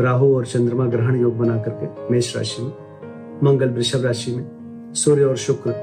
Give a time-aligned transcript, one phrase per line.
[0.00, 2.72] राहु और चंद्रमा ग्रहण योग बना करके मेष राशि में,
[3.42, 4.50] मंगल वृषभ राशि में,
[4.94, 5.74] सूर्य और शुक्र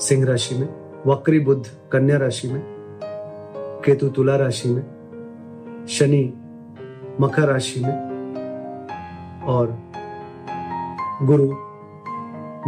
[0.00, 0.68] सिंह राशि में,
[1.06, 2.62] वक्री बुद्ध कन्या राशि में,
[3.84, 4.82] केतु तुला राशि में,
[5.88, 6.34] शनि
[7.20, 8.12] मकर राशि में
[9.42, 9.78] और
[11.22, 11.54] गुरु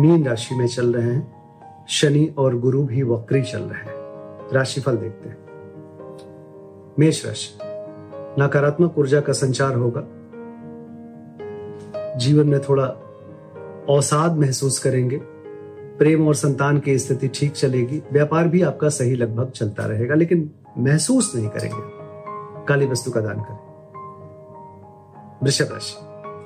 [0.02, 1.34] मीन राशि में चल रहे हैं।
[1.88, 3.94] शनि और गुरु भी वक्री चल रहे हैं।
[4.52, 5.38] राशिफल देखते हैं।
[6.98, 7.58] मेष राशि,
[8.42, 10.04] नकारात्मक ऊर्जा का संचार होगा।
[12.16, 12.84] जीवन में थोड़ा
[13.90, 15.16] अवसाद महसूस करेंगे।
[15.98, 20.50] प्रेम और संतान की स्थिति ठीक चलेगी। व्यापार भी आपका सही लगभग चलता रहेगा, लेकिन
[20.78, 21.78] महसूस नहीं करेंगे।
[22.66, 23.58] काली वस्तु का दान करें।
[25.42, 25.96] वृषभ राशि।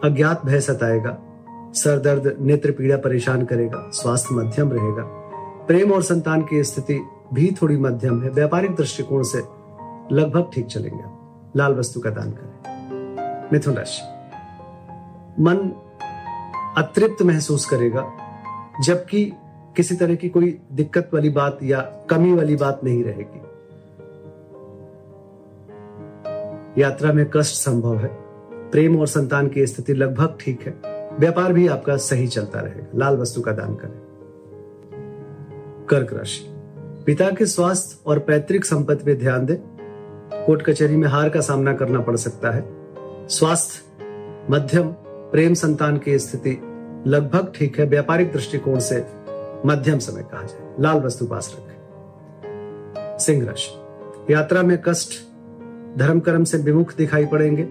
[0.08, 1.18] अज्ञात भय सताएगा।
[1.74, 5.02] सर दर्द, नेत्र पीड़ा परेशान करेगा। स्वास्थ्य मध्यम रहेगा।
[5.68, 7.00] प्रेम और संतान की स्थिति
[7.34, 9.38] भी थोड़ी मध्यम है। व्यापारिक दृष्टिकोण से
[10.14, 11.04] लगभग ठीक चलेंगे
[11.56, 14.17] लाल वस्तु का दान करें। मिथुन राशि।
[15.40, 15.56] मन
[16.78, 18.12] अतृप्त महसूस करेगा,
[18.84, 19.32] जबकि
[19.76, 23.40] किसी तरह की कोई दिक्कत वाली बात या कमी वाली बात नहीं रहेगी।
[26.82, 28.08] यात्रा में कष्ट संभव है।
[28.70, 30.72] प्रेम और संतान की स्थिति लगभग ठीक है।
[31.18, 34.08] व्यापार भी आपका सही चलता रहेगा। लाल वस्तु का दान करें।
[35.88, 36.54] कर्क राशि।
[37.06, 39.56] पिता के स्वास्थ्य और पैतृक संपत्ति पे ध्यान दें।
[40.46, 42.64] कोर्ट कचहरी में हार का सामना करना पड़ सकता है।
[43.28, 44.04] स्वास्थ्य,
[44.50, 44.94] मध्यम
[45.32, 46.50] प्रेम संतान की स्थिति
[47.06, 49.06] लगभग ठीक है, व्यापारिक दृष्टिकोण से
[49.66, 55.10] मध्यम समय कहा जाए लाल वस्तु पास रखें। सिंह राशि। यात्रा में कष्ट
[55.98, 57.68] धर्म कर्म से विमुख दिखाई पड़ेंगे।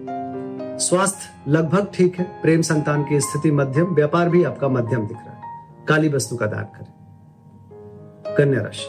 [0.78, 5.34] स्वास्थ्य लगभग ठीक है, प्रेम संतान की स्थिति मध्यम, व्यापार भी आपका मध्यम दिख रहा
[5.34, 5.42] है।
[5.88, 6.92] काली वस्तु का दान करें।
[8.34, 8.86] कन्या राशि।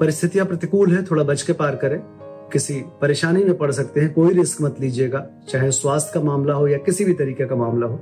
[0.00, 2.02] परिस्थितियाँ प्रतिकूल है, थोड़ा बच के पार करें।
[2.52, 6.68] किसी परेशानी में पड़ सकते हैं, कोई रिस्क मत लीजिएगा, चाहे स्वास्थ्य का मामला हो
[6.68, 8.00] या किसी भी तरीके का मामला हो।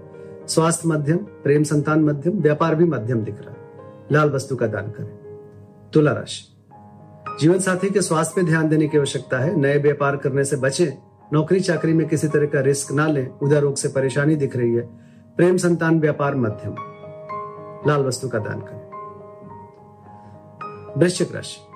[0.48, 3.56] स्वास्थ्य मध्यम, प्रेम संतान मध्यम, व्यापार भी मध्यम दिख रहा है।
[4.12, 5.18] लाल वस्तु का दान करें।
[5.94, 6.48] तुला राशि।
[7.40, 11.02] जीवन साथी के स्वास्थ्य पे ध्यान देने की आवश्यकता है। नए व्यापार करने से बचें।
[11.32, 14.74] नौकरी चाकरी में किसी तरह का रिस्क ना लें। उधर रोग से परेशानी दिख रही
[14.74, 14.82] है।
[15.36, 16.74] प्रेम संतान, व्यापार मध्यम।
[17.90, 18.92] लाल वस्तु का दान करें।
[21.00, 21.71] वृश्चिक राशि।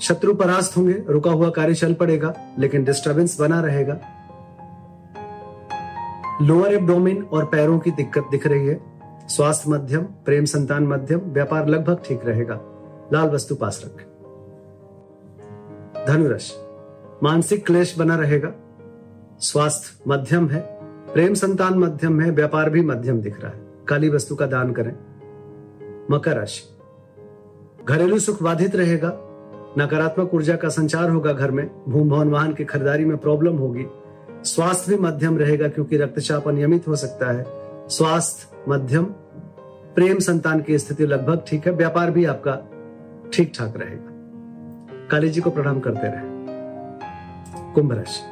[0.00, 4.00] शत्रु परास्त होंगे, रुका हुआ कार्य चल पड़ेगा, लेकिन डिस्टरबेंस बना रहेगा।
[6.42, 8.80] लोअर एब्डोमिन और पैरों की दिक्कत दिख रही है।
[9.28, 12.60] स्वास्थ्य मध्यम, प्रेम संतान मध्यम, व्यापार लगभग ठीक रहेगा।
[13.12, 14.06] लाल वस्तु पास रखें।
[16.06, 16.54] धनुराशि।
[17.22, 18.52] मानसिक क्लेश बना रहेगा।
[19.40, 20.60] स्वास्थ्य मध्यम है,
[21.12, 24.96] प्रेम संतान मध्यम है, व्यापार भी मध्यम दिख रहा है। काली वस्तु का दान करें।
[26.10, 26.76] मकर राशि।
[27.84, 29.26] घरेलू सुख बाधित रहेगा।
[29.78, 33.86] नकारात्मक ऊर्जा का संचार होगा घर में, भूम भवन वाहन की खरीदारी में प्रॉब्लम होगी।
[34.44, 37.44] स्वास्थ्य भी मध्यम रहेगा क्योंकि रक्तचाप अनियमित हो सकता है।
[37.88, 39.04] स्वास्थ्य मध्यम,
[39.94, 42.68] प्रेम संतान की स्थिति लगभग ठीक है, व्यापार भी आपका
[43.32, 44.10] ठीक ठाक रहेगा।
[45.10, 46.30] काली जी को प्रणाम करते रहे।
[47.74, 48.22] कुंभ राशि।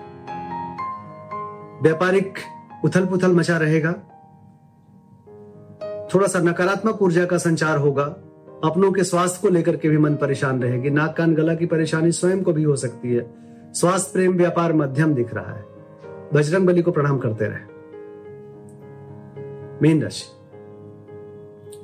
[1.82, 2.34] व्यापारिक
[2.84, 3.92] उथल पुथल मचा रहेगा।
[6.14, 8.16] थोड़ा सा नकारात्मक ऊर्जा का संचार होगा।
[8.64, 12.12] अपनों के स्वास्थ्य को लेकर के भी मन परेशान रहेगी। नाक कान गला की परेशानी
[12.12, 13.34] स्वयं को भी हो सकती है।
[13.72, 15.64] स्वास्थ्य प्रेम व्यापार मध्यम दिख रहा है।
[16.34, 17.78] बजरंग बली को प्रणाम करते रहे।
[19.82, 20.24] मीन राशि।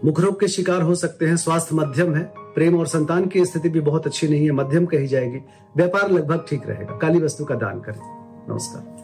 [0.05, 3.69] मुख रोग के शिकार हो सकते हैं। स्वास्थ्य मध्यम है। प्रेम और संतान की स्थिति
[3.69, 5.39] भी बहुत अच्छी नहीं है। मध्यम कही जाएगी।
[5.77, 8.01] व्यापार लगभग ठीक रहेगा। काली वस्तु का दान करें।
[8.51, 9.04] नमस्कार।